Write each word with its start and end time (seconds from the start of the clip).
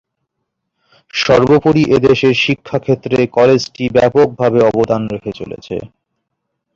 সর্বোপরি, 1.13 1.83
এদেশের 1.97 2.35
শিক্ষাক্ষেত্রে 2.43 3.17
কলেজটি 3.37 3.83
ব্যাপকভাবে 3.95 4.59
অবদান 4.69 5.01
রেখে 5.13 5.31
চলছে। 5.39 5.75